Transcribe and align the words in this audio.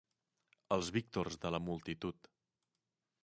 Els 0.77 0.89
víctors 0.95 1.37
de 1.45 1.51
la 1.57 1.61
multitud. 1.67 2.31